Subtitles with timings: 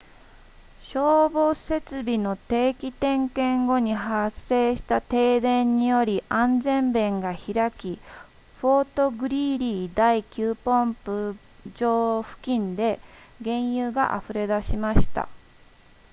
[0.81, 7.99] 消防設備の定期点検後に発生した停電により安全弁が開き
[8.61, 11.35] フォートグリーリー第9ポンプ
[11.75, 12.99] 場付近で
[13.43, 15.29] 原油が溢れ出しました